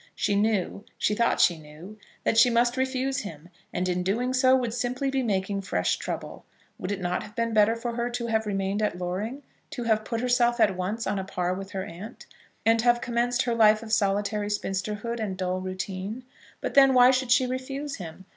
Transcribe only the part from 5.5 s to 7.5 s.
fresh trouble. Would it not have